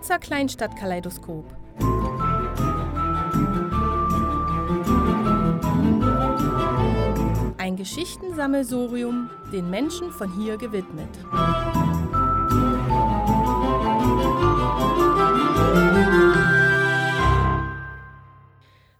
[0.00, 1.44] Harzer Kleinstadtkaleidoskop.
[7.58, 11.06] Ein Geschichtensammelsurium den Menschen von hier gewidmet.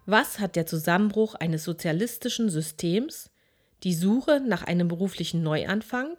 [0.04, 3.30] Was hat der Zusammenbruch eines sozialistischen Systems,
[3.84, 6.18] die Suche nach einem beruflichen Neuanfang,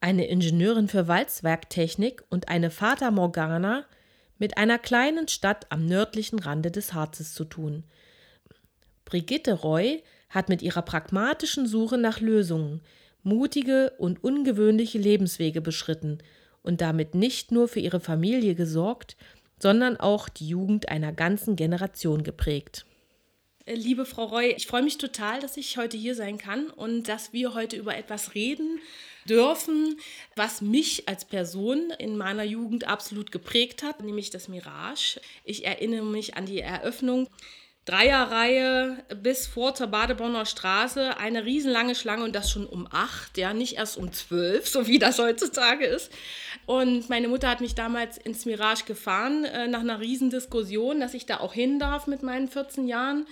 [0.00, 3.86] eine Ingenieurin für Walzwerktechnik und eine Fata Morgana
[4.44, 7.82] mit einer kleinen Stadt am nördlichen Rande des Harzes zu tun.
[9.06, 12.82] Brigitte Roy hat mit ihrer pragmatischen Suche nach Lösungen
[13.22, 16.18] mutige und ungewöhnliche Lebenswege beschritten
[16.62, 19.16] und damit nicht nur für ihre Familie gesorgt,
[19.58, 22.84] sondern auch die Jugend einer ganzen Generation geprägt.
[23.66, 27.32] Liebe Frau Roy, ich freue mich total, dass ich heute hier sein kann und dass
[27.32, 28.78] wir heute über etwas reden
[29.28, 29.98] dürfen,
[30.36, 35.20] was mich als Person in meiner Jugend absolut geprägt hat, nämlich das Mirage.
[35.44, 37.28] Ich erinnere mich an die Eröffnung.
[37.84, 43.52] Dreierreihe bis vor zur Badeborner Straße, eine riesenlange Schlange und das schon um acht, ja,
[43.52, 46.10] nicht erst um zwölf, so wie das heutzutage ist.
[46.64, 51.26] Und meine Mutter hat mich damals ins Mirage gefahren, äh, nach einer Riesendiskussion, dass ich
[51.26, 53.26] da auch hin darf mit meinen 14 Jahren.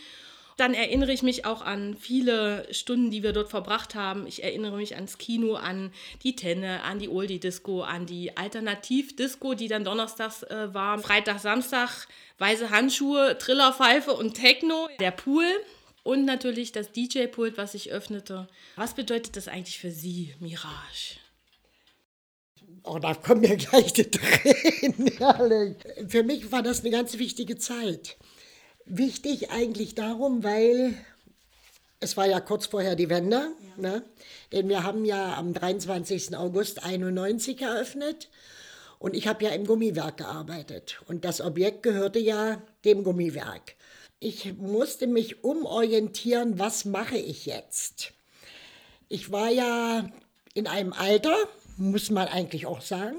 [0.57, 4.27] Dann erinnere ich mich auch an viele Stunden, die wir dort verbracht haben.
[4.27, 9.69] Ich erinnere mich ans Kino, an die Tenne, an die Oldie-Disco, an die Alternativ-Disco, die
[9.69, 10.99] dann donnerstags äh, war.
[10.99, 12.07] Freitag, Samstag,
[12.39, 14.89] weiße Handschuhe, Trillerpfeife und Techno.
[15.01, 15.47] Der Pool
[16.03, 18.49] und natürlich das DJ-Pult, was ich öffnete.
[18.77, 21.19] Was bedeutet das eigentlich für Sie, Mirage?
[22.85, 25.77] Oh, da kommen mir gleich die Tränen,
[26.09, 28.17] Für mich war das eine ganz wichtige Zeit.
[28.95, 30.93] Wichtig eigentlich darum, weil
[32.01, 33.37] es war ja kurz vorher die Wende,
[33.77, 33.83] ja.
[33.83, 34.03] ne?
[34.53, 36.37] denn wir haben ja am 23.
[36.37, 38.29] August 91 eröffnet
[38.99, 43.77] und ich habe ja im Gummiwerk gearbeitet und das Objekt gehörte ja dem Gummiwerk.
[44.21, 48.13] Ich musste mich umorientieren, was mache ich jetzt?
[49.09, 50.07] Ich war ja
[50.53, 51.35] in einem Alter,
[51.79, 53.17] muss man eigentlich auch sagen,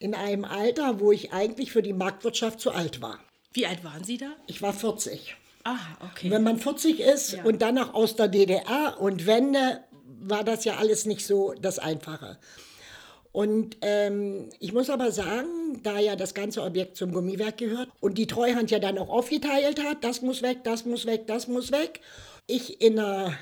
[0.00, 3.20] in einem Alter, wo ich eigentlich für die Marktwirtschaft zu alt war.
[3.52, 4.32] Wie alt waren Sie da?
[4.46, 5.36] Ich war 40.
[5.64, 5.76] Ah,
[6.10, 6.30] okay.
[6.30, 7.44] Wenn man 40 ist ja.
[7.44, 9.84] und dann noch aus der DDR und Wende,
[10.20, 12.38] war das ja alles nicht so das Einfache.
[13.32, 18.18] Und ähm, ich muss aber sagen, da ja das ganze Objekt zum Gummiwerk gehört und
[18.18, 21.72] die Treuhand ja dann auch aufgeteilt hat, das muss weg, das muss weg, das muss
[21.72, 22.00] weg.
[22.46, 23.32] Ich in einer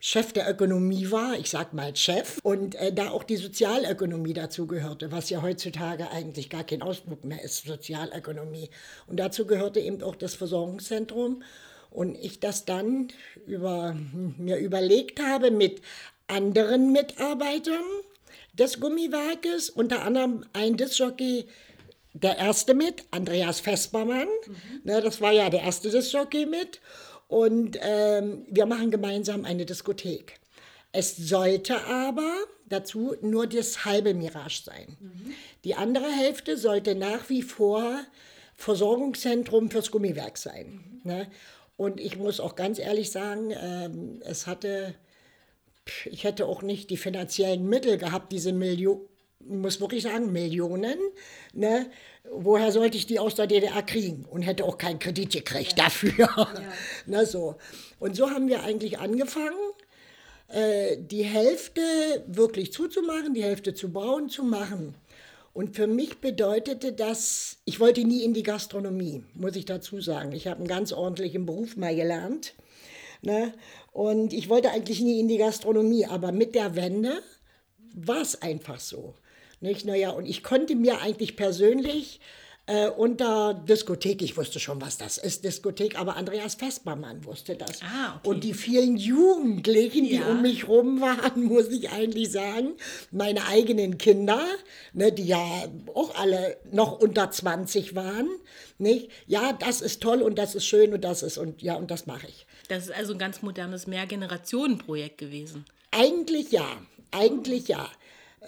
[0.00, 4.66] Chef der Ökonomie war, ich sag mal Chef, und äh, da auch die Sozialökonomie dazu
[4.66, 8.70] gehörte, was ja heutzutage eigentlich gar kein Ausdruck mehr ist, Sozialökonomie.
[9.08, 11.42] Und dazu gehörte eben auch das Versorgungszentrum.
[11.90, 13.08] Und ich das dann
[13.46, 13.96] über,
[14.36, 15.80] mir überlegt habe mit
[16.28, 17.84] anderen Mitarbeitern
[18.52, 21.46] des Gummiwerkes, unter anderem ein Discjockey,
[22.12, 24.80] der erste mit, Andreas Vespermann, mhm.
[24.84, 26.80] ne, das war ja der erste Discjockey mit.
[27.28, 30.40] Und ähm, wir machen gemeinsam eine Diskothek.
[30.92, 32.34] Es sollte aber
[32.66, 34.96] dazu nur das halbe Mirage sein.
[34.98, 35.34] Mhm.
[35.64, 38.00] Die andere Hälfte sollte nach wie vor
[38.56, 41.00] Versorgungszentrum fürs Gummiwerk sein.
[41.04, 41.10] Mhm.
[41.10, 41.30] Ne?
[41.76, 44.94] Und ich muss auch ganz ehrlich sagen, ähm, es hatte,
[46.06, 49.02] ich hätte auch nicht die finanziellen Mittel gehabt, diese Millionen,
[49.48, 50.98] muss wirklich sagen, Millionen,
[51.52, 51.90] ne,
[52.30, 54.24] woher sollte ich die aus der DDR kriegen?
[54.24, 55.84] Und hätte auch keinen Kredit gekriegt ja.
[55.84, 56.12] dafür.
[56.18, 56.54] Ja.
[57.06, 57.56] Na, so.
[57.98, 59.56] Und so haben wir eigentlich angefangen,
[60.48, 61.80] äh, die Hälfte
[62.26, 64.94] wirklich zuzumachen, die Hälfte zu bauen, zu machen.
[65.52, 70.32] Und für mich bedeutete das, ich wollte nie in die Gastronomie, muss ich dazu sagen.
[70.32, 72.54] Ich habe einen ganz ordentlichen Beruf mal gelernt.
[73.22, 73.52] Ne?
[73.92, 77.22] Und ich wollte eigentlich nie in die Gastronomie, aber mit der Wende
[77.92, 79.14] war es einfach so.
[79.60, 79.86] Nicht?
[79.86, 82.20] Naja, und ich konnte mir eigentlich persönlich
[82.68, 87.80] äh, unter Diskothek, ich wusste schon, was das ist, Diskothek, aber Andreas Vespermann wusste das.
[87.82, 88.28] Ah, okay.
[88.28, 92.74] Und die vielen Jugendlichen, die um mich rum waren, muss ich eigentlich sagen,
[93.10, 94.44] meine eigenen Kinder,
[94.92, 95.42] ne, die ja
[95.94, 98.28] auch alle noch unter 20 waren,
[98.76, 99.10] nicht?
[99.26, 102.06] Ja, das ist toll und das ist schön und das ist und ja, und das
[102.06, 102.46] mache ich.
[102.68, 105.64] Das ist also ein ganz modernes Mehrgenerationenprojekt gewesen.
[105.90, 106.68] Eigentlich ja,
[107.12, 107.88] eigentlich ja.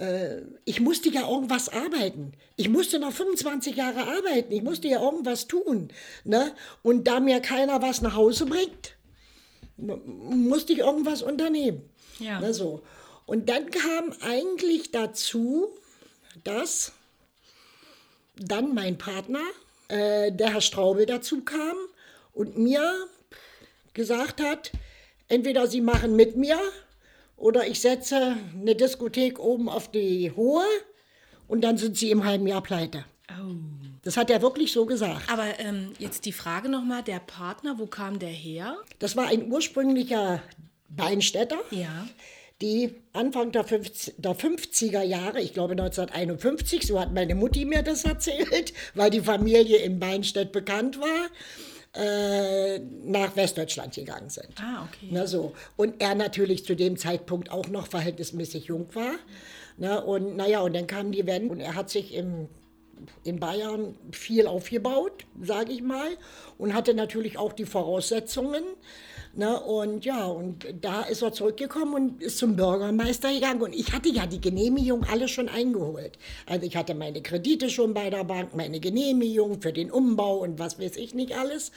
[0.00, 2.32] Äh, ich musste ja irgendwas arbeiten.
[2.56, 4.52] Ich musste noch 25 Jahre arbeiten.
[4.52, 5.88] Ich musste ja irgendwas tun.
[6.25, 6.52] Ne?
[6.82, 8.97] Und da mir keiner was nach Hause bringt,
[9.76, 11.82] musste ich irgendwas unternehmen.
[12.19, 12.41] Ja.
[12.41, 12.82] Ne, so.
[13.26, 15.69] Und dann kam eigentlich dazu,
[16.44, 16.93] dass
[18.37, 19.43] dann mein Partner,
[19.88, 21.76] äh, der Herr Straubel, dazu kam
[22.32, 23.06] und mir
[23.94, 24.73] gesagt hat,
[25.29, 26.58] entweder Sie machen mit mir
[27.41, 30.65] oder ich setze eine Diskothek oben auf die Hohe
[31.49, 33.05] und dann sind sie im halben Jahr pleite.
[33.31, 33.55] Oh.
[34.03, 35.31] Das hat er wirklich so gesagt.
[35.31, 38.77] Aber ähm, jetzt die Frage nochmal, der Partner, wo kam der her?
[38.99, 40.43] Das war ein ursprünglicher
[40.89, 41.59] Beinstädter.
[41.71, 42.07] Ja.
[42.61, 47.83] die Anfang der, 50, der 50er Jahre, ich glaube 1951, so hat meine Mutti mir
[47.83, 51.29] das erzählt, weil die Familie in Beinstedt bekannt war,
[51.93, 54.49] äh, nach Westdeutschland gegangen sind.
[54.61, 55.09] Ah, okay.
[55.11, 55.55] Na so.
[55.77, 59.15] Und er natürlich zu dem Zeitpunkt auch noch verhältnismäßig jung war.
[59.77, 62.49] Na, und naja, und dann kam die Wende und er hat sich im,
[63.25, 66.11] in Bayern viel aufgebaut, sage ich mal,
[66.59, 68.63] und hatte natürlich auch die Voraussetzungen.
[69.32, 73.62] Na, und ja, und da ist er zurückgekommen und ist zum Bürgermeister gegangen.
[73.62, 76.19] Und ich hatte ja die Genehmigung alle schon eingeholt.
[76.47, 80.59] Also ich hatte meine Kredite schon bei der Bank, meine Genehmigung für den Umbau und
[80.59, 81.71] was weiß ich nicht alles.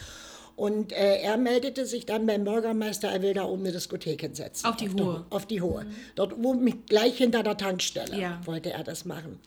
[0.55, 4.67] Und äh, er meldete sich dann beim Bürgermeister, er will da oben eine Diskothek hinsetzen.
[4.69, 5.25] Auf die der- Hohe.
[5.29, 5.85] auf die Hohe.
[6.15, 8.41] Dort oben gleich hinter der Tankstelle Ja.
[8.45, 9.39] wollte er das machen.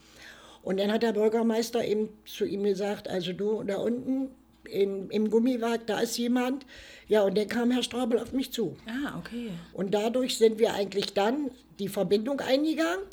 [0.62, 4.30] Und dann hat der Bürgermeister eben zu ihm gesagt, also du da unten
[4.66, 6.66] in, im Gummiwerk, da ist jemand.
[7.08, 8.76] Ja, und dann kam Herr Straubel auf mich zu.
[8.86, 9.50] Ah, okay.
[9.72, 13.04] Und dadurch sind wir eigentlich dann die Verbindung eingegangen.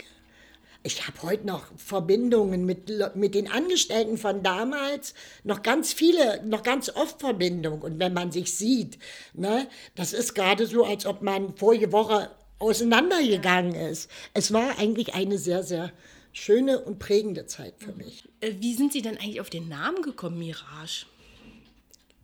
[0.85, 5.13] Ich habe heute noch Verbindungen mit, mit den Angestellten von damals,
[5.45, 7.81] noch ganz viele, noch ganz oft Verbindung.
[7.81, 8.99] Und wenn man sich sieht,
[9.33, 12.29] ne, das ist gerade so, als ob man vorige Woche
[12.59, 14.09] auseinandergegangen ist.
[14.33, 15.91] Es war eigentlich eine sehr, sehr
[16.33, 18.23] schöne und prägende Zeit für mich.
[18.41, 21.05] Äh, wie sind Sie denn eigentlich auf den Namen gekommen, Mirage?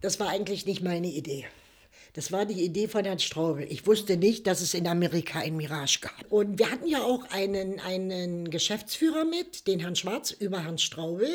[0.01, 1.45] Das war eigentlich nicht meine Idee.
[2.13, 3.67] Das war die Idee von Herrn Straubel.
[3.69, 6.31] Ich wusste nicht, dass es in Amerika ein Mirage gab.
[6.31, 11.29] Und wir hatten ja auch einen, einen Geschäftsführer mit, den Herrn Schwarz, über Herrn Straubel.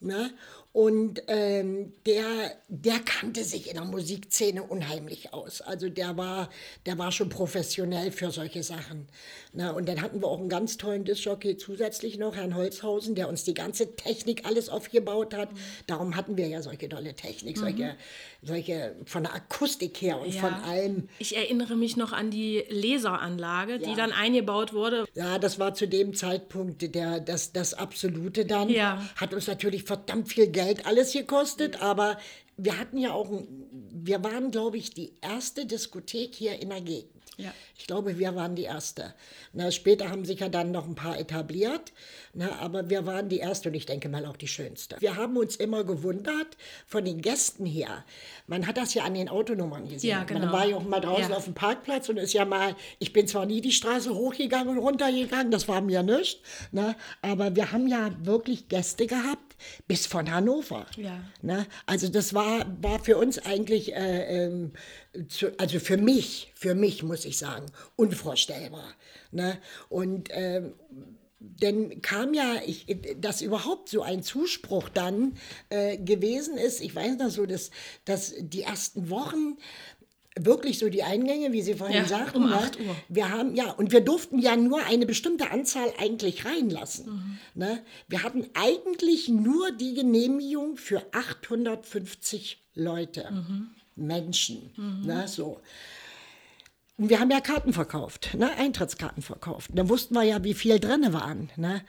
[0.00, 0.32] Ne?
[0.76, 5.62] Und ähm, der, der kannte sich in der Musikszene unheimlich aus.
[5.62, 6.50] Also der war,
[6.84, 9.08] der war schon professionell für solche Sachen.
[9.54, 13.30] Na, und dann hatten wir auch einen ganz tollen Discjockey zusätzlich noch, Herrn Holzhausen, der
[13.30, 15.48] uns die ganze Technik alles aufgebaut hat.
[15.86, 17.96] Darum hatten wir ja solche tolle Technik, solche,
[18.42, 21.08] solche von der Akustik her und von allem.
[21.18, 23.96] Ich erinnere mich noch an die Laseranlage, die Ja.
[23.96, 25.06] dann eingebaut wurde.
[25.14, 28.68] Ja, das war zu dem Zeitpunkt der, das, das Absolute dann.
[28.68, 29.02] Ja.
[29.16, 32.18] Hat uns natürlich verdammt viel Geld alles gekostet, aber
[32.56, 33.30] wir hatten ja auch,
[33.92, 37.10] wir waren, glaube ich, die erste Diskothek hier in der Gegend.
[37.38, 37.52] Ja.
[37.76, 39.12] Ich glaube, wir waren die erste.
[39.52, 41.92] Na, später haben sich ja dann noch ein paar etabliert,
[42.32, 44.96] na, aber wir waren die erste und ich denke mal auch die schönste.
[45.00, 48.06] Wir haben uns immer gewundert von den Gästen her.
[48.46, 50.08] Man hat das ja an den Autonummern gesehen.
[50.08, 50.40] Ja, genau.
[50.40, 51.36] Man war ja auch mal draußen Ja.
[51.36, 54.78] auf dem Parkplatz und ist ja mal, ich bin zwar nie die Straße hochgegangen und
[54.78, 56.40] runtergegangen, das war mir nicht,
[56.72, 59.45] ne, aber wir haben ja wirklich Gäste gehabt,
[59.86, 60.86] bis von Hannover.
[60.96, 61.20] Ja.
[61.42, 61.66] Ne?
[61.86, 64.72] Also das war, war für uns eigentlich, äh, ähm,
[65.28, 67.66] zu, also für mich, für mich muss ich sagen,
[67.96, 68.94] unvorstellbar.
[69.30, 69.58] Ne?
[69.88, 70.74] Und ähm,
[71.38, 72.86] dann kam ja, ich,
[73.20, 75.36] dass überhaupt so ein Zuspruch dann
[75.68, 77.70] äh, gewesen ist, ich weiß noch so, dass,
[78.04, 79.56] dass die ersten Wochen
[80.38, 82.56] wirklich so die Eingänge, wie Sie vorhin Ja, sagten, um ne?
[82.56, 82.96] 8 Uhr.
[83.08, 87.38] wir haben ja und wir durften ja nur eine bestimmte Anzahl eigentlich reinlassen.
[87.54, 87.82] Ne?
[88.08, 93.28] Wir hatten eigentlich nur die Genehmigung für 850 Leute,
[93.94, 94.70] Menschen,
[95.04, 95.26] ne?
[95.26, 95.60] so.
[96.98, 98.50] Und wir haben ja Karten verkauft, ne?
[98.56, 99.70] Eintrittskarten verkauft.
[99.74, 101.50] Da wussten wir ja, wie viel drin waren.
[101.56, 101.82] Ne?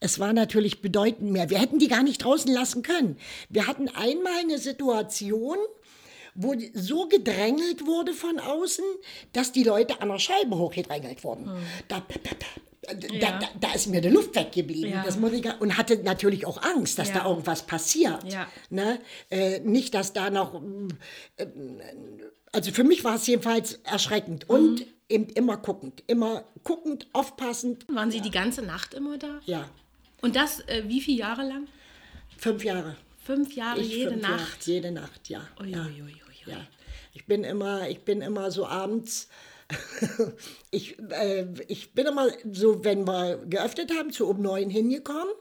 [0.00, 1.50] Es war natürlich bedeutend mehr.
[1.50, 3.18] Wir hätten die gar nicht draußen lassen können.
[3.50, 5.58] Wir hatten einmal eine Situation,
[6.36, 8.84] wo so gedrängelt wurde von außen,
[9.32, 11.50] dass die Leute an der Scheibe hochgedrängelt wurden.
[11.88, 13.38] Da, da, Ja.
[13.40, 14.90] da, da ist mir die Luft weggeblieben.
[14.92, 15.02] Ja.
[15.04, 17.20] Das muss ich, und hatte natürlich auch Angst, dass Ja.
[17.20, 18.24] da irgendwas passiert.
[18.70, 19.00] Ne?
[19.30, 20.62] Äh, nicht, dass da noch
[21.36, 21.46] äh,
[22.52, 27.84] also für mich war es jedenfalls erschreckend und eben immer guckend, immer guckend, aufpassend.
[27.88, 29.40] Waren Sie die ganze Nacht immer da?
[29.46, 29.68] Ja,
[30.22, 31.66] Und das äh, wie viele Jahre lang?
[32.38, 32.96] fünf Jahre.
[33.24, 34.38] Fünf Jahre Ich jede fünf Nacht?
[34.40, 35.40] Jahre, jede Nacht, ja.
[35.60, 35.84] Ui, ja.
[35.84, 36.14] ui, ui.
[36.46, 36.66] Ja.
[37.12, 39.28] Ich bin immer, ich bin immer so abends.
[40.70, 45.34] ich, äh, ich bin immer so, wenn wir geöffnet haben, zu um neun hingekommen.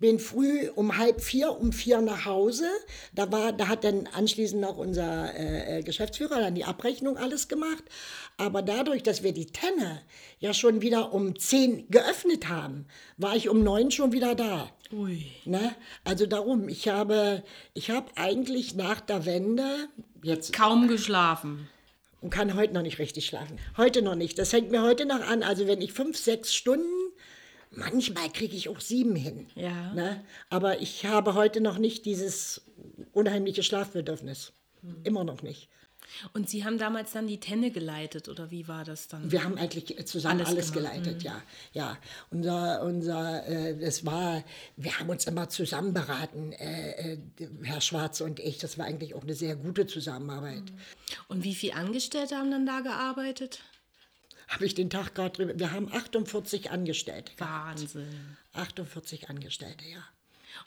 [0.00, 2.68] Bin früh um halb vier, um vier nach Hause.
[3.14, 7.48] Da, war, da hat dann anschließend noch unser äh, äh, Geschäftsführer dann die Abrechnung alles
[7.48, 7.82] gemacht.
[8.36, 10.02] Aber dadurch, dass wir die Tenne
[10.38, 12.86] ja schon wieder um zehn geöffnet haben,
[13.16, 14.70] war ich um neun schon wieder da.
[14.92, 15.26] Ui.
[15.44, 15.74] Ne?
[16.04, 17.42] Also darum, ich habe,
[17.74, 19.88] ich habe eigentlich nach der Wende
[20.22, 21.68] jetzt Kaum geschlafen.
[22.20, 23.58] und kann heute noch nicht richtig schlafen.
[23.76, 24.38] Heute noch nicht.
[24.38, 25.42] Das hängt mir heute noch an.
[25.42, 26.86] Also wenn ich fünf, sechs Stunden,
[27.78, 29.46] manchmal kriege ich auch sieben hin.
[29.54, 29.92] Ja.
[29.94, 30.24] Ne?
[30.50, 32.62] Aber ich habe heute noch nicht dieses
[33.12, 34.52] unheimliche Schlafbedürfnis.
[35.04, 35.68] Immer noch nicht.
[36.32, 39.30] Und Sie haben damals dann die Tenne geleitet oder wie war das dann?
[39.30, 41.26] Wir haben eigentlich zusammen alles, alles geleitet, mhm.
[41.26, 41.42] ja.
[41.72, 41.98] Ja,
[42.30, 44.42] unser, unser, äh, es war,
[44.76, 47.18] wir haben uns immer zusammen beraten, äh, äh,
[47.62, 48.58] Herr Schwarz und ich.
[48.58, 50.62] Das war eigentlich auch eine sehr gute Zusammenarbeit.
[50.62, 50.78] Mhm.
[51.28, 53.60] Und wie viele Angestellte haben dann da gearbeitet?
[54.48, 55.58] Habe ich den Tag gerade drüber.
[55.58, 57.32] Wir haben 48 Angestellte.
[57.38, 58.08] Wahnsinn.
[58.52, 58.70] Gehabt.
[58.72, 60.02] 48 Angestellte, ja.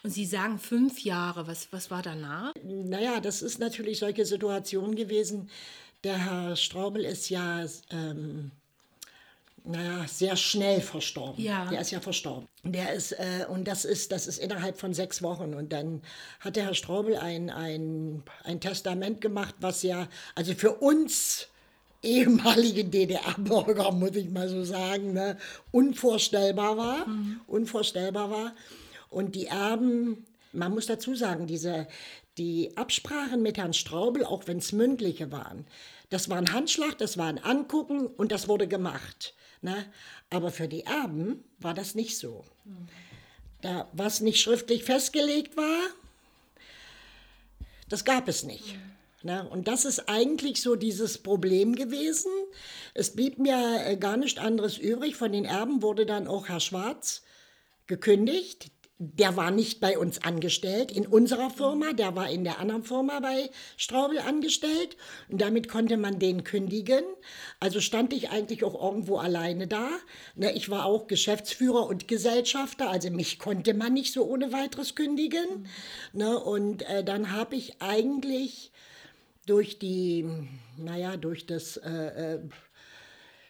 [0.02, 1.46] Und Sie sagen fünf Jahre.
[1.46, 2.54] Was, was war danach?
[2.64, 5.50] Naja, das ist natürlich solche Situation gewesen.
[6.04, 8.52] Der Herr Straubel ist ja ähm,
[9.64, 11.42] naja, sehr schnell verstorben.
[11.42, 11.66] Ja.
[11.66, 12.48] Der ist ja verstorben.
[12.64, 15.54] Der ist, äh, und das ist, das ist innerhalb von sechs Wochen.
[15.54, 16.02] Und dann
[16.40, 21.48] hat der Herr Straubel ein, ein, ein Testament gemacht, was ja, also für uns
[22.02, 25.38] ehemalige DDR-Bürger, muss ich mal so sagen, ne,
[25.70, 27.06] unvorstellbar war.
[27.06, 27.40] Mhm.
[27.46, 28.54] Unvorstellbar war.
[29.08, 31.86] Und die Erben, man muss dazu sagen, diese,
[32.38, 35.66] die Absprachen mit Herrn Straubel, auch wenn es mündliche waren,
[36.10, 39.34] das war ein Handschlag, das war ein Angucken und das wurde gemacht.
[39.62, 39.86] Ne?
[40.28, 42.44] Aber für die Erben war das nicht so.
[43.60, 45.80] Da, was nicht schriftlich festgelegt war,
[47.88, 48.76] das gab es nicht.
[49.24, 49.48] Ne?
[49.48, 52.32] Und das ist eigentlich so dieses Problem gewesen.
[52.94, 55.16] Es blieb mir äh, gar nicht anderes übrig.
[55.16, 57.22] Von den Erben wurde dann auch Herr Schwarz
[57.86, 58.70] gekündigt
[59.04, 63.18] der war nicht bei uns angestellt, in unserer Firma, der war in der anderen Firma
[63.18, 64.96] bei Straubel angestellt
[65.28, 67.02] und damit konnte man den kündigen.
[67.58, 69.88] Also stand ich eigentlich auch irgendwo alleine da.
[70.36, 74.94] Ne, ich war auch Geschäftsführer und Gesellschafter, also mich konnte man nicht so ohne weiteres
[74.94, 75.66] kündigen.
[76.12, 78.70] Ne, und äh, dann habe ich eigentlich
[79.46, 80.26] durch die,
[80.76, 81.76] naja, durch das...
[81.76, 82.40] Äh, äh,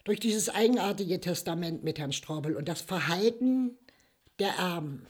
[0.05, 3.79] durch dieses eigenartige Testament mit Herrn Straubel und das Verhalten
[4.41, 5.07] der Erben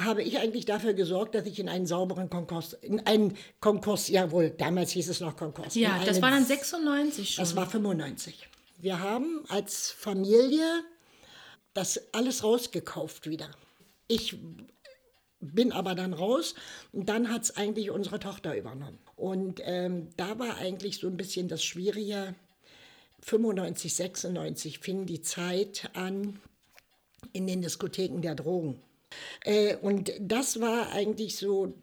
[0.00, 4.50] habe ich eigentlich dafür gesorgt, dass ich in einen sauberen Konkurs, in einen Konkurs, jawohl,
[4.50, 5.74] damals hieß es noch Konkurs.
[5.74, 7.42] Ja, das war dann 96 schon.
[7.42, 8.48] Das war 95.
[8.78, 10.82] Wir haben als Familie
[11.74, 13.50] das alles rausgekauft wieder.
[14.08, 14.36] Ich
[15.40, 16.54] bin aber dann raus
[16.92, 18.98] und dann hat es eigentlich unsere Tochter übernommen.
[19.16, 22.34] Und ähm, da war eigentlich so ein bisschen das Schwierige.
[23.20, 26.40] 95, 96 fing die Zeit an
[27.32, 28.80] in den Diskotheken der Drogen.
[29.44, 31.74] Äh, und das war eigentlich so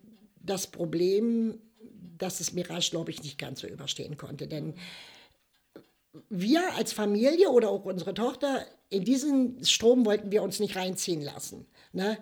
[0.41, 1.59] das Problem,
[2.17, 4.47] dass es Mirage, glaube ich, nicht ganz so überstehen konnte.
[4.47, 4.73] Denn
[6.29, 11.21] wir als Familie oder auch unsere Tochter, in diesen Strom wollten wir uns nicht reinziehen
[11.21, 11.65] lassen.
[11.93, 12.17] Ne?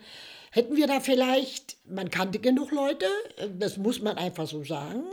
[0.58, 3.06] Hätten wir da vielleicht, man kannte genug Leute,
[3.60, 5.04] das muss man einfach so sagen,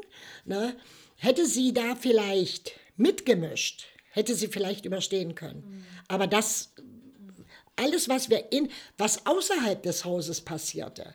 [0.46, 0.74] ne?
[1.16, 5.84] hätte sie da vielleicht mitgemischt, hätte sie vielleicht überstehen können.
[6.08, 6.72] Aber das
[7.76, 11.14] alles, was, wir in, was außerhalb des Hauses passierte,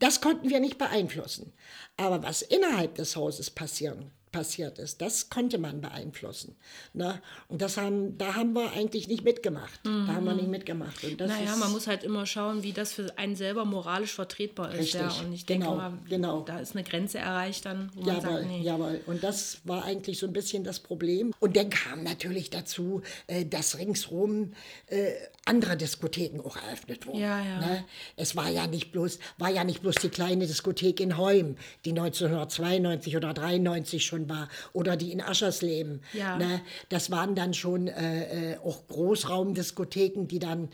[0.00, 1.52] das konnten wir nicht beeinflussen.
[1.96, 5.00] Aber was innerhalb des Hauses passieren passiert ist.
[5.00, 6.56] Das konnte man beeinflussen.
[6.92, 7.22] Ne?
[7.46, 9.84] Und das haben, da haben wir eigentlich nicht mitgemacht.
[9.84, 10.06] Mhm.
[10.08, 11.04] Da haben wir nicht mitgemacht.
[11.04, 14.72] Und das naja, man muss halt immer schauen, wie das für einen selber moralisch vertretbar
[14.72, 14.80] ist.
[14.80, 15.24] Richtig, ja.
[15.24, 16.40] Und ich denke genau, mal, genau.
[16.40, 18.62] da ist eine Grenze erreicht dann, wo jawohl, man sagt, nee.
[18.62, 19.00] Jawohl.
[19.06, 21.32] Und das war eigentlich so ein bisschen das Problem.
[21.38, 24.52] Und dann kam natürlich dazu, äh, dass ringsrum
[24.88, 25.12] äh,
[25.44, 27.20] andere Diskotheken auch eröffnet wurden.
[27.20, 27.60] Ja, ja.
[27.60, 27.84] Ne?
[28.16, 31.90] Es war ja nicht bloß, war ja nicht bloß die kleine Diskothek in Heum, die
[31.90, 36.02] 1992 oder 93 schon war, oder die in Aschersleben.
[36.12, 36.36] Ja.
[36.36, 36.60] Ne?
[36.88, 40.68] Das waren dann schon äh, äh, auch Großraumdiskotheken, die dann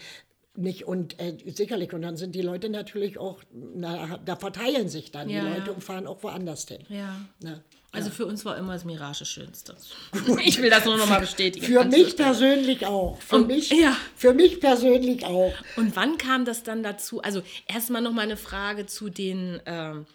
[0.57, 5.13] nicht und äh, sicherlich und dann sind die Leute natürlich auch na, da verteilen sich
[5.13, 5.73] dann ja, die Leute ja.
[5.73, 6.85] und fahren auch woanders hin.
[6.89, 7.21] Ja.
[7.43, 7.63] Ne?
[7.93, 9.75] Also für uns war immer das Mirage schönste.
[10.45, 11.67] ich will das nur noch mal bestätigen.
[11.67, 13.21] Für mich persönlich auch.
[13.21, 13.97] Für, und, mich, ja.
[14.15, 15.53] für mich persönlich auch.
[15.77, 17.21] Und wann kam das dann dazu?
[17.21, 20.07] Also erstmal noch mal eine Frage zu den ähm,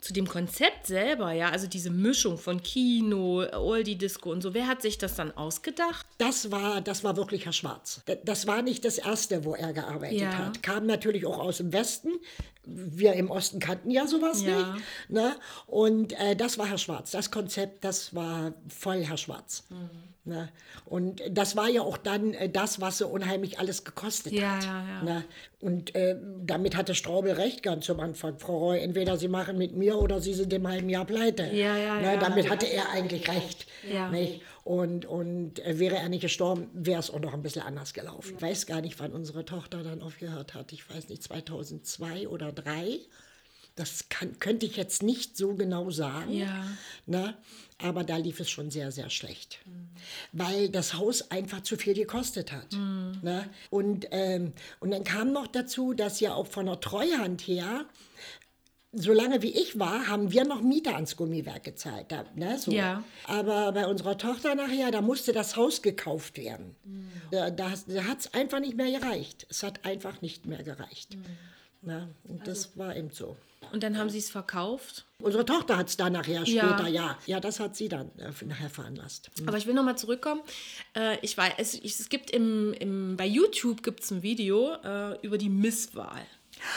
[0.00, 4.66] zu dem Konzept selber, ja, also diese Mischung von Kino, Oldie Disco und so, wer
[4.66, 6.06] hat sich das dann ausgedacht?
[6.18, 8.02] Das war, das war wirklich Herr Schwarz.
[8.24, 10.32] Das war nicht das erste, wo er gearbeitet ja.
[10.36, 10.62] hat.
[10.62, 12.10] Kam natürlich auch aus dem Westen.
[12.64, 14.74] Wir im Osten kannten ja sowas ja.
[14.74, 14.84] nicht.
[15.08, 15.36] Ne?
[15.66, 17.10] Und äh, das war Herr Schwarz.
[17.12, 19.64] Das Konzept, das war voll Herr Schwarz.
[19.70, 20.15] Mhm.
[20.26, 20.48] Ne?
[20.84, 24.64] Und das war ja auch dann äh, das, was so unheimlich alles gekostet ja, hat.
[24.64, 25.02] Ja, ja.
[25.02, 25.24] Ne?
[25.60, 28.38] Und äh, damit hatte Straubel recht ganz am Anfang.
[28.38, 31.44] Frau Roy, entweder Sie machen mit mir oder Sie sind im halben Jahr pleite.
[31.44, 32.14] Ja, ja, ne?
[32.14, 33.66] ja, damit hatte er eigentlich recht.
[33.88, 34.10] Ja.
[34.10, 34.42] Nicht?
[34.64, 38.34] Und, und äh, wäre er nicht gestorben, wäre es auch noch ein bisschen anders gelaufen.
[38.36, 40.72] Ich weiß gar nicht, wann unsere Tochter dann aufgehört hat.
[40.72, 42.98] Ich weiß nicht, 2002 oder 2003.
[43.76, 46.32] Das kann, könnte ich jetzt nicht so genau sagen.
[46.32, 46.66] Ja.
[47.04, 47.36] Ne?
[47.78, 49.60] Aber da lief es schon sehr, sehr schlecht.
[49.66, 49.90] Mhm.
[50.32, 52.72] Weil das Haus einfach zu viel gekostet hat.
[52.72, 53.18] Mhm.
[53.22, 53.48] Ne?
[53.68, 57.86] Und, ähm, und dann kam noch dazu, dass ja auch von der Treuhand her
[58.96, 62.06] solange wie ich war, haben wir noch Miete ans Gummiwerk gezahlt.
[62.34, 62.72] Ne, so.
[62.72, 63.04] Ja.
[63.26, 66.74] Aber bei unserer Tochter nachher, da musste das Haus gekauft werden.
[66.84, 67.10] Mhm.
[67.30, 69.46] Da, da, da hat es einfach nicht mehr gereicht.
[69.50, 71.16] Es hat einfach nicht mehr gereicht.
[71.82, 72.08] Ne?
[72.24, 73.36] Und das war eben so.
[73.72, 75.04] Und dann haben sie es verkauft.
[75.20, 76.74] Unsere Tochter hat es dann nachher Ja.
[76.76, 77.18] später, ja.
[77.26, 79.30] Ja, das hat sie dann äh, nachher veranlasst.
[79.46, 80.42] Aber ich will nochmal zurückkommen.
[80.94, 85.18] Äh, ich weiß, es, es gibt im, im, bei YouTube gibt es ein Video äh,
[85.22, 86.22] über die Misswahl.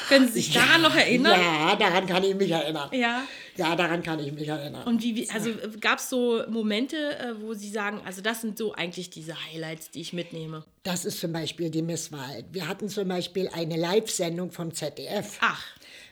[0.10, 1.40] Können Sie sich daran noch erinnern?
[1.40, 2.90] Ja, daran kann ich mich erinnern.
[2.92, 3.24] Ja.
[3.56, 4.86] Ja, daran kann ich mich erinnern.
[4.86, 8.58] Und wie, wie also gab es so Momente, äh, wo Sie sagen, also das sind
[8.58, 10.66] so eigentlich diese Highlights, die ich mitnehme.
[10.84, 12.44] Das ist zum Beispiel die Misswahl.
[12.52, 15.38] Wir hatten zum Beispiel eine Live-Sendung vom ZDF.
[15.42, 15.64] Ach,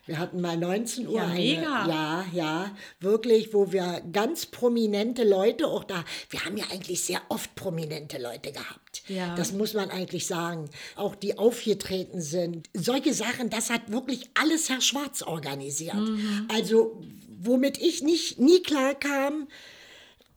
[0.08, 1.88] Wir hatten mal 19 Uhr Ja, eine, mega.
[1.88, 7.22] ja, ja, wirklich, wo wir ganz prominente Leute auch da, wir haben ja eigentlich sehr
[7.30, 9.04] oft prominente Leute gehabt.
[9.08, 9.36] Ja.
[9.36, 10.70] Das muss man eigentlich sagen.
[10.96, 12.68] Auch die aufgetreten sind.
[12.74, 15.96] Solche Sachen, das hat wirklich alles Herr Schwarz organisiert.
[15.96, 16.48] Mhm.
[16.54, 17.02] Also,
[17.40, 19.48] womit ich nicht, nie klar kam,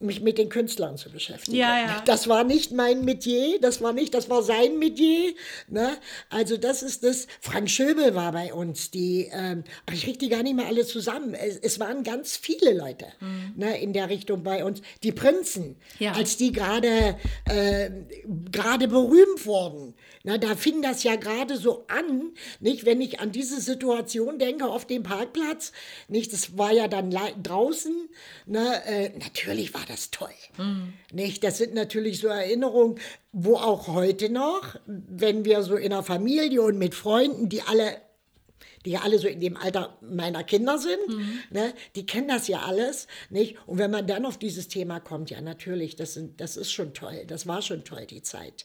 [0.00, 1.56] mich mit den Künstlern zu beschäftigen.
[1.56, 2.02] Ja, ja.
[2.06, 5.34] Das war nicht mein Metier, das war nicht, das war sein Metier.
[5.68, 5.96] Ne?
[6.30, 7.26] Also das ist das.
[7.40, 11.34] Frank Schöbel war bei uns, die, ähm, ich kriege die gar nicht mehr alle zusammen.
[11.34, 13.06] Es, es waren ganz viele Leute
[13.56, 14.80] ne, in der Richtung bei uns.
[15.02, 15.76] Die Prinzen, Mhm.
[15.98, 16.12] Ja.
[16.12, 17.16] als die gerade
[17.46, 17.90] äh,
[18.50, 19.94] gerade berühmt wurden.
[20.22, 22.84] Na, da fing das ja gerade so an, nicht?
[22.84, 25.72] Wenn ich an diese Situation denke auf dem Parkplatz,
[26.08, 26.32] nicht?
[26.32, 27.10] Das war ja dann
[27.42, 28.08] draußen,
[28.46, 28.82] ne?
[28.86, 30.28] Äh, natürlich war das toll,
[31.12, 31.42] nicht?
[31.44, 32.98] Das sind natürlich so Erinnerungen,
[33.32, 37.96] wo auch heute noch, wenn wir so in der Familie und mit Freunden, die alle
[38.84, 40.98] die ja alle so in dem Alter meiner Kinder sind,
[41.50, 43.56] ne, die kennen das ja alles, nicht?
[43.66, 46.94] Und wenn man dann auf dieses Thema kommt, ja natürlich, das, sind, das ist schon
[46.94, 48.64] toll, das war schon toll, die Zeit.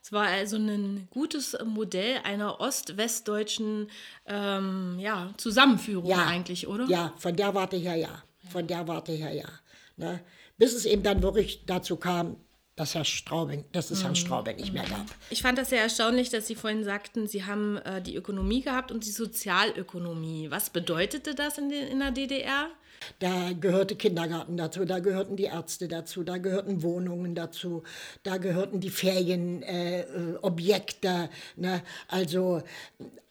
[0.00, 3.90] es war also ein gutes Modell einer ost-westdeutschen
[4.26, 6.86] ähm, ja, Zusammenführung eigentlich, oder?
[6.86, 9.48] Ja, von der Warte her ja, von der Warte her ja.
[9.96, 10.20] Ne?
[10.60, 12.36] Bis es eben dann wirklich dazu kam,
[12.76, 15.04] dass, Herr Straubing, dass es Herrn Straubing nicht mehr gab.
[15.28, 18.90] Ich fand das sehr erstaunlich, dass Sie vorhin sagten, Sie haben äh, die Ökonomie gehabt
[18.92, 20.50] und die Sozialökonomie.
[20.50, 22.68] Was bedeutete das in, den, in der DDR?
[23.18, 27.82] Da gehörte Kindergarten dazu, da gehörten die Ärzte dazu, da gehörten Wohnungen dazu,
[28.22, 30.36] da gehörten die Ferienobjekte.
[30.36, 31.82] Äh, Objekte, ne?
[32.08, 32.62] Also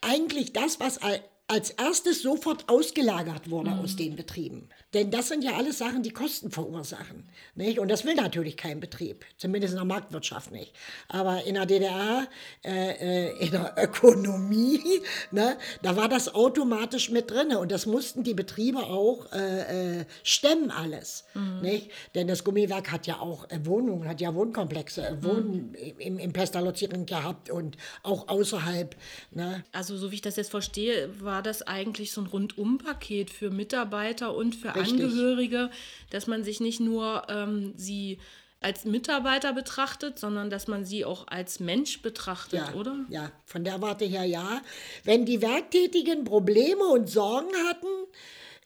[0.02, 4.70] eigentlich das, was al- als erstes sofort ausgelagert wurde aus den Betrieben.
[4.94, 7.30] Denn das sind ja alles Sachen, die Kosten verursachen.
[7.54, 7.78] Nicht?
[7.78, 10.74] Und das will natürlich kein Betrieb, zumindest in der Marktwirtschaft nicht.
[11.08, 12.28] Aber in der DDR,
[12.66, 17.56] äh, äh, in der Ökonomie, ne, da war das automatisch mit drin.
[17.56, 21.26] Und das mussten die Betriebe auch äh, äh, stemmen alles.
[21.62, 21.92] Nicht?
[22.16, 26.34] Denn das Gummiwerk hat ja auch äh, Wohnungen, hat ja Wohnkomplexe, äh, Wohnen im, im
[26.34, 28.96] Pestalozierring gehabt und auch außerhalb.
[29.32, 29.64] Ne?
[29.72, 34.36] Also, so wie ich das jetzt verstehe, war das eigentlich so ein Rundumpaket für Mitarbeiter
[34.36, 35.04] und für Richtig.
[35.04, 35.70] Angehörige,
[36.10, 38.20] dass man sich nicht nur ähm, sie
[38.62, 43.06] als Mitarbeiter betrachtet, sondern dass man sie auch als Mensch betrachtet, Ja, oder?
[43.10, 44.62] ja, von der Warte her ja.
[45.06, 47.88] Wenn die Werktätigen Probleme und Sorgen hatten,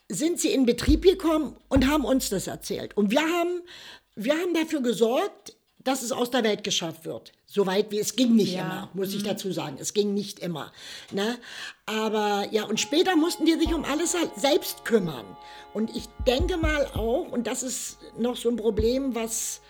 [0.09, 2.97] sind sie in Betrieb gekommen und haben uns das erzählt.
[2.97, 3.61] Und wir haben,
[4.15, 7.31] wir haben dafür gesorgt, dass es aus der Welt geschafft wird.
[7.45, 8.61] Soweit wie es ging nicht Ja.
[8.61, 9.77] immer, muss ich dazu sagen.
[9.79, 10.71] Es ging nicht immer.
[11.11, 11.37] Ne?
[11.85, 15.25] Aber ja, und später mussten die sich um alles selbst kümmern.
[15.73, 19.61] Und ich denke mal auch, und das ist noch so ein Problem, was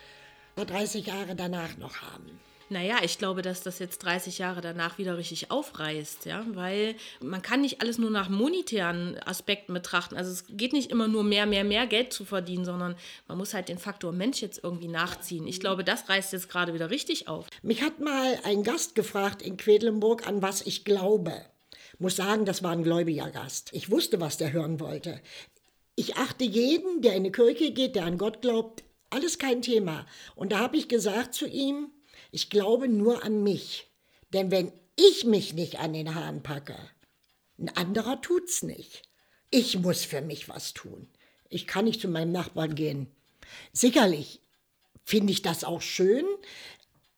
[0.55, 2.39] wir 30 Jahre danach noch haben.
[2.69, 7.41] Naja, ich glaube, dass das jetzt 30 Jahre danach wieder richtig aufreißt, ja, weil man
[7.41, 10.15] kann nicht alles nur nach monetären Aspekten betrachten.
[10.15, 12.95] Also es geht nicht immer nur mehr, mehr, mehr Geld zu verdienen, sondern
[13.27, 15.47] man muss halt den Faktor Mensch jetzt irgendwie nachziehen.
[15.47, 17.47] Ich glaube, das reißt jetzt gerade wieder richtig auf.
[17.61, 21.33] Mich hat mal ein Gast gefragt in Quedlinburg, an was ich glaube.
[21.99, 23.69] Muss sagen, das war ein gläubiger Gast.
[23.71, 25.21] Ich wusste, was der hören wollte.
[25.95, 30.07] Ich achte jeden, der in eine Kirche geht, der an Gott glaubt, alles kein Thema.
[30.35, 31.91] Und da habe ich gesagt zu ihm,
[32.33, 33.87] ich glaube nur an mich.
[34.33, 36.75] Denn wenn ich mich nicht an den Haaren packe,
[37.59, 39.03] ein anderer tut's nicht.
[39.51, 41.07] Ich muss für mich was tun.
[41.47, 43.07] Ich kann nicht zu meinem Nachbarn gehen.
[43.71, 44.41] Sicherlich
[45.03, 46.25] finde ich das auch schön.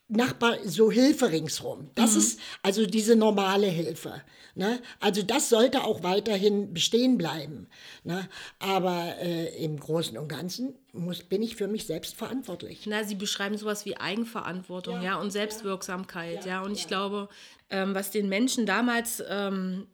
[0.08, 1.90] Nachbar, so Hilfe ringsrum.
[1.96, 4.22] Das ist also diese normale Hilfe.
[4.54, 4.80] Ne?
[5.00, 7.68] Also das sollte auch weiterhin bestehen bleiben.
[8.04, 8.30] Ne?
[8.60, 12.84] Aber äh, im Großen und Ganzen muss, bin ich für mich selbst verantwortlich.
[12.86, 16.62] Na, Sie beschreiben sowas wie Eigenverantwortung, ja, und Selbstwirksamkeit, ja.
[16.62, 17.28] Und ich glaube,
[17.70, 19.88] ähm, was den Menschen damals ähm,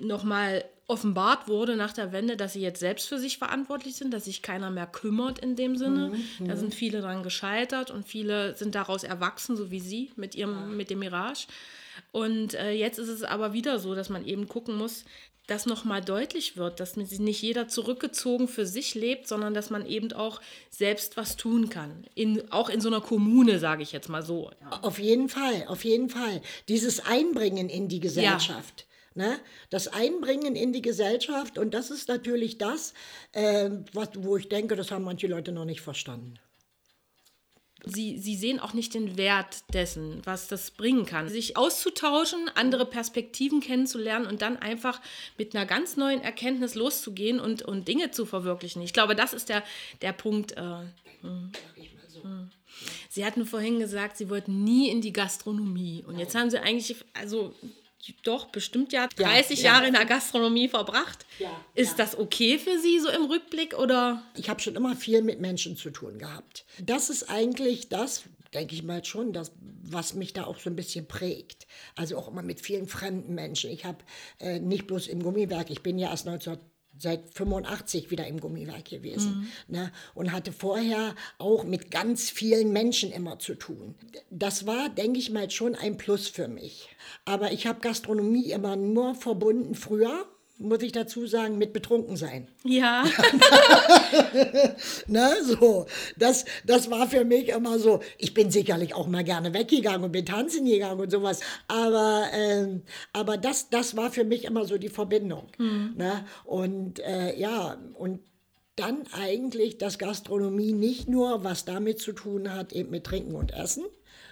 [0.00, 4.26] nochmal offenbart wurde nach der Wende, dass sie jetzt selbst für sich verantwortlich sind, dass
[4.26, 6.12] sich keiner mehr kümmert in dem Sinne.
[6.38, 10.76] Da sind viele dran gescheitert und viele sind daraus erwachsen, so wie Sie mit ihrem,
[10.76, 11.48] mit dem Mirage.
[12.12, 15.04] Und äh, jetzt ist es aber wieder so, dass man eben gucken muss,
[15.46, 20.12] dass nochmal deutlich wird, dass nicht jeder zurückgezogen für sich lebt, sondern dass man eben
[20.12, 22.04] auch selbst was tun kann.
[22.14, 24.50] In, auch in so einer Kommune, sage ich jetzt mal so.
[24.82, 26.42] Auf jeden Fall, auf jeden Fall.
[26.68, 28.86] Dieses Einbringen in die Gesellschaft.
[28.88, 28.95] Ja.
[29.16, 29.38] Ne?
[29.70, 32.92] Das Einbringen in die Gesellschaft und das ist natürlich das,
[33.32, 36.38] äh, was, wo ich denke, das haben manche Leute noch nicht verstanden
[37.86, 41.28] sie, sie sehen auch nicht den Wert dessen, was das bringen kann.
[41.28, 45.00] Sich auszutauschen, andere Perspektiven kennenzulernen und dann einfach
[45.38, 48.82] mit einer ganz neuen Erkenntnis loszugehen und, und Dinge zu verwirklichen.
[48.82, 49.62] Ich glaube, das ist der,
[50.02, 50.52] der Punkt.
[50.52, 50.60] Äh,
[51.22, 51.52] hm.
[52.22, 52.50] Hm.
[53.08, 56.04] Sie hatten vorhin gesagt, Sie wollten nie in die Gastronomie.
[56.06, 57.54] Und jetzt haben Sie eigentlich, also
[58.22, 59.88] doch bestimmt ja 30 ja, Jahre ja.
[59.88, 61.26] in der Gastronomie verbracht.
[61.38, 64.22] Ja, ist das okay für Sie so im Rückblick oder?
[64.36, 66.64] Ich habe schon immer viel mit Menschen zu tun gehabt.
[66.78, 70.76] Das ist eigentlich das, denke ich mal schon, das, was mich da auch so ein
[70.76, 71.66] bisschen prägt.
[71.94, 73.70] Also auch immer mit vielen fremden Menschen.
[73.70, 73.98] Ich habe
[74.40, 76.58] äh, nicht bloß im Gummiwerk, ich bin ja erst 19
[76.98, 79.74] seit 85 wieder im Gummiwerk gewesen mhm.
[79.74, 79.92] ne?
[80.14, 83.94] und hatte vorher auch mit ganz vielen Menschen immer zu tun.
[84.30, 86.88] Das war, denke ich mal, schon ein Plus für mich.
[87.24, 90.26] Aber ich habe Gastronomie immer nur verbunden früher
[90.58, 92.48] muss ich dazu sagen, mit betrunken sein.
[92.64, 93.04] Ja.
[95.06, 95.86] ne, so.
[96.16, 98.00] Das, das war für mich immer so.
[98.18, 101.40] Ich bin sicherlich auch mal gerne weggegangen und bin tanzen gegangen und sowas.
[101.68, 105.48] Aber, ähm, aber das, das war für mich immer so die Verbindung.
[105.58, 105.94] Mhm.
[105.96, 106.24] Ne?
[106.44, 108.20] Und äh, ja, und
[108.76, 113.52] dann eigentlich, dass Gastronomie nicht nur was damit zu tun hat, eben mit Trinken und
[113.52, 113.84] Essen,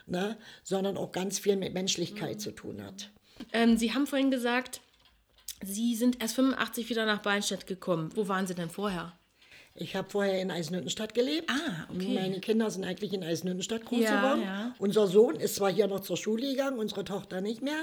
[0.06, 2.40] ne, sondern auch ganz viel mit Menschlichkeit mhm.
[2.40, 3.10] zu tun hat.
[3.52, 4.82] Ähm, Sie haben vorhin gesagt,
[5.62, 8.10] Sie sind erst 85 wieder nach Beinstedt gekommen.
[8.14, 9.12] Wo waren Sie denn vorher?
[9.76, 11.50] Ich habe vorher in Eisenhüttenstadt gelebt.
[11.50, 12.14] Ah, okay.
[12.14, 14.42] Meine Kinder sind eigentlich in Eisenhüttenstadt groß ja, geworden.
[14.42, 14.74] Ja.
[14.78, 17.82] Unser Sohn ist zwar hier noch zur Schule gegangen, unsere Tochter nicht mehr.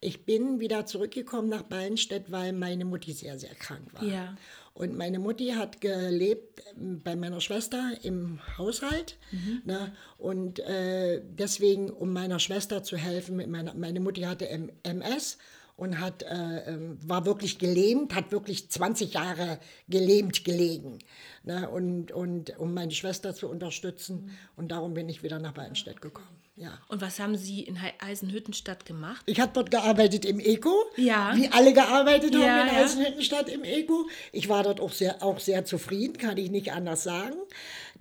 [0.00, 4.04] Ich bin wieder zurückgekommen nach Ballenstedt, weil meine Mutti sehr, sehr krank war.
[4.04, 4.36] Ja.
[4.74, 9.16] Und meine Mutti hat gelebt bei meiner Schwester im Haushalt.
[9.30, 9.62] Mhm.
[9.64, 9.96] Ne?
[10.18, 15.38] Und äh, deswegen, um meiner Schwester zu helfen, meiner, meine Mutti hatte MS
[15.76, 19.58] und hat, äh, ähm, war wirklich gelähmt, hat wirklich 20 Jahre
[19.88, 20.98] gelähmt gelegen.
[21.42, 21.68] Ne?
[21.68, 24.30] Und, und um meine Schwester zu unterstützen.
[24.56, 26.44] Und darum bin ich wieder nach Weidenstedt gekommen.
[26.56, 26.78] Ja.
[26.86, 29.24] Und was haben Sie in Eisenhüttenstadt gemacht?
[29.26, 31.32] Ich habe dort gearbeitet im Eco, ja.
[31.34, 32.76] wie alle gearbeitet haben ja, in.
[32.76, 34.08] Eisenhüttenstadt im Eco.
[34.30, 37.34] Ich war dort auch sehr, auch sehr zufrieden, kann ich nicht anders sagen.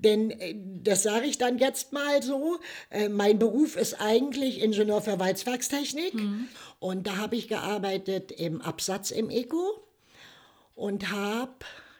[0.04, 5.02] Denn äh, das sage ich dann jetzt mal so, äh, mein Beruf ist eigentlich Ingenieur
[5.02, 6.14] für Walzwerkstechnik.
[6.14, 6.48] Mhm.
[6.80, 9.82] Und da habe ich gearbeitet im Absatz im Eco
[10.76, 11.54] und habe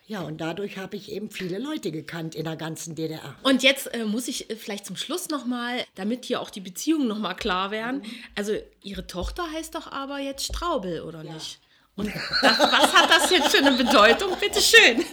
[0.06, 3.36] ja, und dadurch habe ich eben viele Leute gekannt in der ganzen DDR.
[3.42, 7.08] Und jetzt äh, muss ich äh, vielleicht zum Schluss nochmal, damit hier auch die Beziehungen
[7.08, 8.02] nochmal klar werden.
[8.02, 8.12] Mhm.
[8.36, 11.34] Also, Ihre Tochter heißt doch aber jetzt Straubel, oder ja.
[11.34, 11.60] nicht?
[11.96, 14.38] Und das, was hat das jetzt für eine Bedeutung?
[14.40, 15.06] Bitte schön.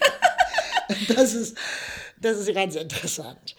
[1.09, 1.57] das, ist,
[2.21, 3.57] das ist ganz interessant.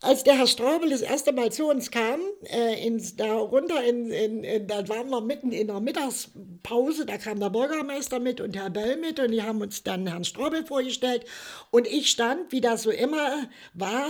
[0.00, 4.12] Als der Herr Straubel das erste Mal zu uns kam, äh, ins, da runter, in,
[4.12, 8.54] in, in, da waren wir mitten in der Mittagspause, da kam der Bürgermeister mit und
[8.56, 11.24] Herr Bell mit und die haben uns dann Herrn Straubel vorgestellt.
[11.72, 14.06] Und ich stand, wie das so immer war,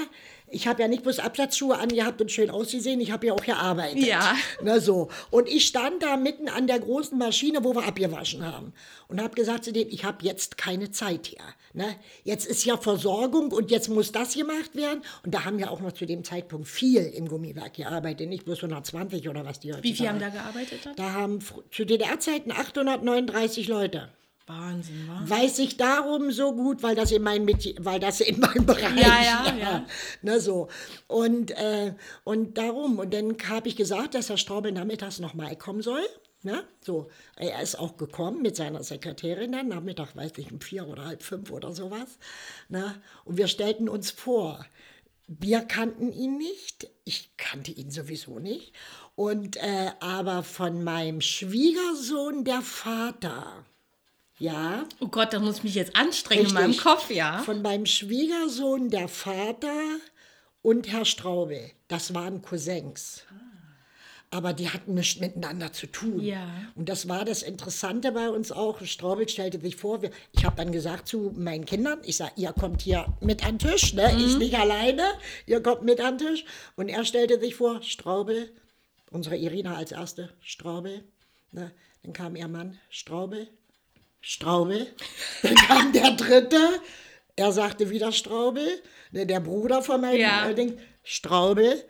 [0.51, 4.05] ich habe ja nicht bloß Absatzschuhe angehabt und schön ausgesehen, ich habe ja auch gearbeitet.
[4.05, 4.35] Ja.
[4.63, 5.09] Na so.
[5.31, 8.73] Und ich stand da mitten an der großen Maschine, wo wir abgewaschen haben.
[9.09, 11.43] Und habe gesagt zu denen, ich habe jetzt keine Zeit hier.
[11.73, 11.97] Ne?
[12.25, 15.03] Jetzt ist ja Versorgung und jetzt muss das gemacht werden.
[15.25, 18.59] Und da haben ja auch noch zu dem Zeitpunkt viel im Gummiwerk gearbeitet, nicht bloß
[18.59, 20.81] 120 oder was die heute Wie viele haben da gearbeitet?
[20.85, 20.97] Dann?
[20.97, 21.39] Da haben
[21.71, 24.11] zu DDR-Zeiten 839 Leute.
[24.49, 25.23] Wahnsinn, wa?
[25.25, 29.23] Weiß ich darum so gut, weil das in meinem, weil das in meinem Bereich ja,
[29.23, 29.87] ja, ja.
[30.23, 30.69] Ne, so.
[31.07, 35.83] Und, äh, und darum, und dann habe ich gesagt, dass Herr Straubel nachmittags nochmal kommen
[35.83, 36.03] soll.
[36.43, 36.65] Ne?
[36.81, 41.05] So, er ist auch gekommen mit seiner Sekretärin dann, Nachmittag, weiß ich, um vier oder
[41.05, 42.19] halb fünf oder sowas.
[42.69, 43.03] Ne?
[43.25, 44.65] Und wir stellten uns vor,
[45.27, 48.73] wir kannten ihn nicht, ich kannte ihn sowieso nicht.
[49.15, 53.65] Und äh, aber von meinem Schwiegersohn, der Vater,
[54.39, 54.87] ja.
[55.01, 56.59] Oh Gott, da muss ich mich jetzt anstrengen Richtig.
[56.59, 57.39] in meinem Kopf, ja.
[57.39, 59.99] Von meinem Schwiegersohn, der Vater
[60.63, 61.71] und Herr Straube.
[61.89, 63.25] Das waren Cousins.
[64.31, 66.21] Aber die hatten nichts miteinander zu tun.
[66.21, 66.47] Ja.
[66.75, 68.85] Und das war das Interessante bei uns auch.
[68.85, 70.01] Straubel stellte sich vor,
[70.33, 73.71] ich habe dann gesagt zu meinen Kindern, ich sage, ihr kommt hier mit an den
[73.71, 74.13] Tisch, ne?
[74.13, 74.19] Mhm.
[74.19, 75.03] ich nicht alleine,
[75.47, 76.45] ihr kommt mit an den Tisch.
[76.77, 78.53] Und er stellte sich vor, Straubel,
[79.11, 81.05] unsere Irina als erste, Straubel.
[81.53, 81.73] Ne?
[82.03, 83.49] Dann kam ihr Mann, Straubel,
[84.21, 84.87] Straubel.
[85.43, 86.61] Dann kam der dritte,
[87.37, 88.67] er sagte wieder Straubel.
[89.13, 90.53] Ne, der Bruder von meinem ja.
[90.53, 91.85] Ding, Straubel.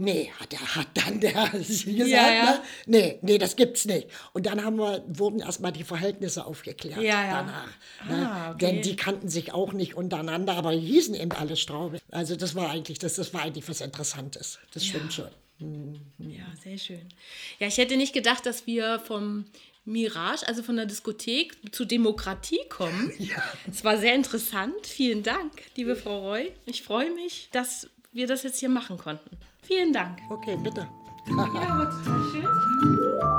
[0.00, 2.44] Nee, hat, der, hat dann der sie gesagt, Ja, ja.
[2.52, 2.60] Ne?
[2.86, 4.06] nee, nee, das gibt's nicht.
[4.32, 7.42] Und dann haben wir, wurden erstmal die Verhältnisse aufgeklärt Ja, ja.
[7.42, 7.68] danach.
[8.08, 8.30] Ne?
[8.30, 8.66] Ah, okay.
[8.66, 11.98] Denn die kannten sich auch nicht untereinander, aber die hießen eben alle Straube.
[12.12, 14.60] Also das war eigentlich, das, das war eigentlich was Interessantes.
[14.72, 15.30] Das stimmt schon.
[16.18, 17.08] Ja, sehr schön.
[17.58, 19.46] Ja, ich hätte nicht gedacht, dass wir vom
[19.88, 23.12] Mirage, also von der Diskothek, zu Demokratie kommen.
[23.18, 23.42] Ja.
[23.70, 24.86] Es war sehr interessant.
[24.86, 26.52] Vielen Dank, liebe Frau Roy.
[26.66, 29.36] Ich freue mich, dass wir das jetzt hier machen konnten.
[29.62, 30.18] Vielen Dank.
[30.30, 30.88] Okay, bitte.
[31.26, 33.37] Ja, war total schön.